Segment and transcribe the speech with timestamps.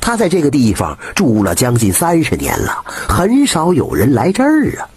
[0.00, 4.88] 他在这个地方住了将近三十年了，很少有人来这儿啊。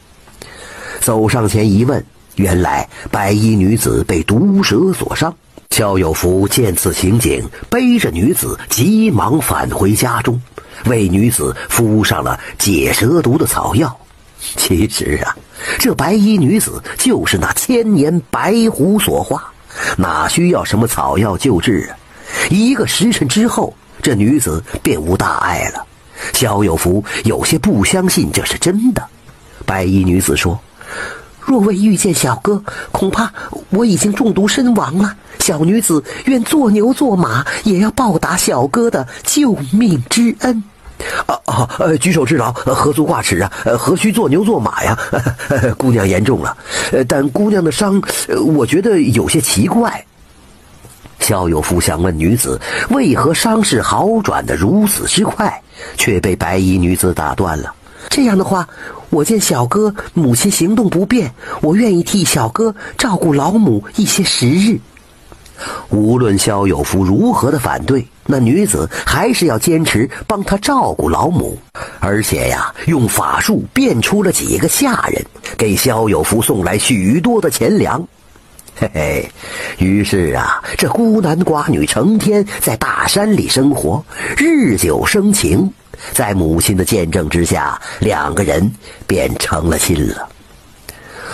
[0.99, 2.03] 走上前一问，
[2.35, 5.33] 原来白衣女子被毒蛇所伤。
[5.71, 10.41] 肖有福见此情景，背着女子急忙返回家中，
[10.85, 13.95] 为女子敷上了解蛇毒的草药。
[14.39, 15.35] 其实啊，
[15.77, 19.51] 这白衣女子就是那千年白狐所化，
[19.95, 21.95] 哪需要什么草药救治啊？
[22.49, 25.85] 一个时辰之后，这女子便无大碍了。
[26.33, 29.03] 肖有福有些不相信这是真的。
[29.65, 30.59] 白衣女子说。
[31.45, 33.31] 若未遇见小哥，恐怕
[33.71, 35.15] 我已经中毒身亡了。
[35.39, 40.63] 小女子愿做牛做马，也要报答小哥的救命之恩。
[41.25, 41.67] 啊啊！
[41.79, 43.51] 呃，举手之劳，何足挂齿啊？
[43.79, 44.95] 何须做牛做马呀？
[45.75, 46.55] 姑娘言重了。
[47.07, 47.99] 但姑娘的伤，
[48.45, 50.05] 我觉得有些奇怪。
[51.29, 55.61] 肖有福想问女子为何伤势好转的如此之快，
[55.95, 57.71] 却被白衣女子打断了。
[58.09, 58.67] 这样的话，
[59.11, 64.79] 我见小哥母亲行动不便，我愿意替小哥照顾老母一些时日。
[65.89, 71.55] 无论萧有福如何的反对，那女子还是要坚持帮他照顾老母，
[71.99, 75.23] 而且呀，用法术变出了几个下人，
[75.55, 78.03] 给萧有福送来许多的钱粮。
[78.79, 79.31] 嘿嘿，
[79.77, 84.01] 于是啊，这孤男寡女成天在大山里生活，
[84.37, 85.69] 日久生情。
[86.13, 88.71] 在母亲的见证之下，两个人
[89.05, 90.29] 便成了亲了。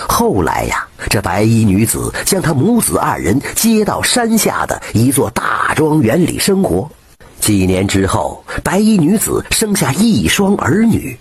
[0.08, 6.90] 后来呀，这白衣女子将她母子二人接到山下的一座大庄园里生活。
[7.40, 11.16] 几年之后，白衣女子生下一双儿女，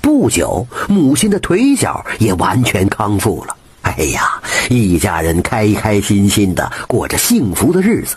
[0.00, 3.56] 不久，母亲的腿脚也完全康复了。
[3.96, 8.16] 哎呀，一家人开开心心的过着幸福的日子。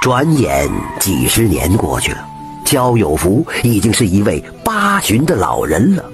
[0.00, 2.18] 转眼几十年过去了。
[2.64, 6.04] 焦有福已经是一位八旬的老人了，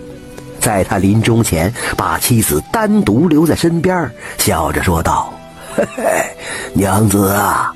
[0.60, 5.32] 在他临终前，把妻子单独留在身边，笑着说道
[5.74, 6.04] ：“嘿嘿，
[6.74, 7.72] 娘子啊，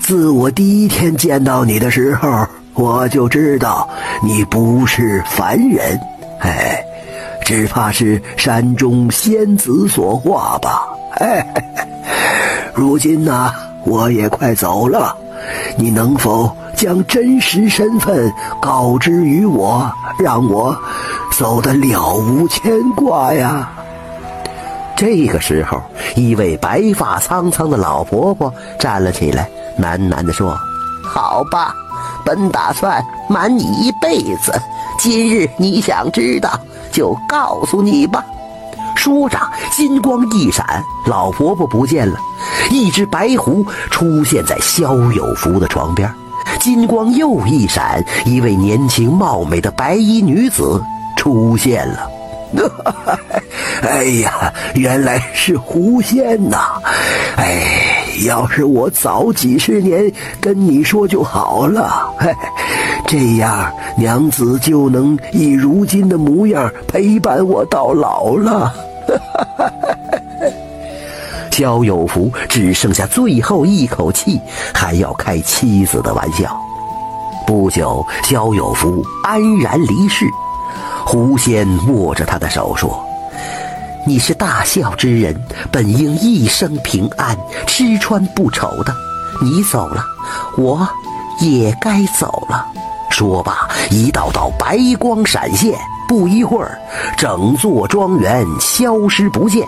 [0.00, 3.88] 自我第一天见到你的时候，我就知道
[4.20, 5.96] 你不是凡人，
[6.40, 6.84] 哎，
[7.44, 10.86] 只怕是山中仙子所化吧。
[11.18, 11.44] 嘿，
[12.74, 13.52] 如今呢，
[13.84, 15.16] 我也快走了，
[15.76, 19.88] 你能否？”将真实身份告知于我，
[20.18, 20.76] 让我
[21.30, 23.70] 走得了无牵挂呀。
[24.96, 25.80] 这个时候，
[26.16, 29.48] 一位白发苍苍的老婆婆站了起来，
[29.78, 30.58] 喃喃地说
[31.06, 31.72] ：“好吧，
[32.24, 34.52] 本打算瞒你一辈子，
[35.02, 36.48] 今日你想知道，
[36.92, 38.24] 就告诉你吧。”
[38.94, 39.36] 说着，
[39.72, 40.64] 金光一闪，
[41.08, 42.16] 老婆婆不见了，
[42.70, 46.08] 一只白狐出现在萧有福的床边。
[46.60, 50.80] 金光又一闪，一位年轻貌美的白衣女子
[51.16, 52.08] 出现了。
[53.82, 56.80] 哎呀，原来是狐仙呐！
[57.36, 62.14] 哎，要是我早几十年跟你说就好了，
[63.12, 68.72] 这样娘子就能以如今的模样陪伴我到老了。
[71.52, 74.40] 萧有福只剩下最后一口气，
[74.72, 76.58] 还要开妻子的玩笑。
[77.46, 80.24] 不久，萧有福安然离世。
[81.04, 82.98] 狐仙握着他的手说
[84.08, 85.38] ：“你是大孝之人，
[85.70, 87.36] 本应一生平安，
[87.66, 88.94] 吃穿不愁的。
[89.42, 90.02] 你走了，
[90.56, 90.88] 我
[91.42, 92.68] 也该走了。”
[93.12, 95.78] 说罢，一道道白光闪现，
[96.08, 96.80] 不一会儿，
[97.16, 99.62] 整座庄园消失不见。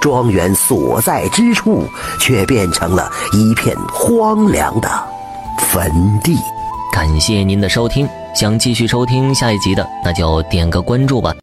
[0.00, 1.84] 庄园所在之处，
[2.18, 4.88] 却变成了一片荒凉的
[5.58, 5.90] 坟
[6.20, 6.36] 地。
[6.92, 11.34] 感谢您的收听，想继续收听下一集的，那就点个关注吧。